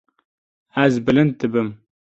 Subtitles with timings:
[0.85, 1.69] Ez bilind dibim.